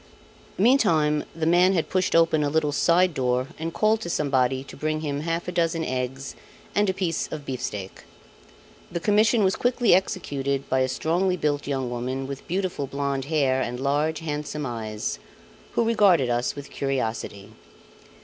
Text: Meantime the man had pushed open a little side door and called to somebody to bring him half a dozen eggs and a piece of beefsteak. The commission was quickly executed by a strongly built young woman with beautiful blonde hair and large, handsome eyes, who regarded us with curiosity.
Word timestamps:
Meantime 0.57 1.23
the 1.35 1.45
man 1.45 1.73
had 1.73 1.87
pushed 1.91 2.15
open 2.15 2.43
a 2.43 2.49
little 2.49 2.71
side 2.71 3.13
door 3.13 3.49
and 3.59 3.71
called 3.71 4.01
to 4.01 4.09
somebody 4.09 4.63
to 4.63 4.75
bring 4.75 5.01
him 5.01 5.19
half 5.19 5.47
a 5.47 5.51
dozen 5.51 5.85
eggs 5.85 6.35
and 6.73 6.89
a 6.89 6.93
piece 6.95 7.27
of 7.27 7.45
beefsteak. 7.45 8.03
The 8.91 8.99
commission 8.99 9.43
was 9.43 9.55
quickly 9.55 9.93
executed 9.93 10.67
by 10.67 10.79
a 10.79 10.87
strongly 10.87 11.37
built 11.37 11.67
young 11.67 11.91
woman 11.91 12.25
with 12.25 12.47
beautiful 12.47 12.87
blonde 12.87 13.25
hair 13.25 13.61
and 13.61 13.79
large, 13.79 14.21
handsome 14.21 14.65
eyes, 14.65 15.19
who 15.73 15.83
regarded 15.85 16.31
us 16.31 16.55
with 16.55 16.71
curiosity. 16.71 17.51